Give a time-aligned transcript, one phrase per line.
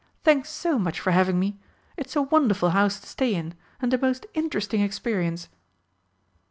[0.23, 1.59] "Thanks so much for having me!
[1.95, 5.47] It's a wonderful house to stay in and a most interesting experience."